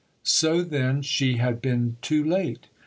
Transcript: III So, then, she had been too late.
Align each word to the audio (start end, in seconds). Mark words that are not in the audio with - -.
III 0.03 0.09
So, 0.23 0.61
then, 0.63 1.03
she 1.03 1.37
had 1.37 1.61
been 1.61 1.97
too 2.01 2.23
late. 2.23 2.65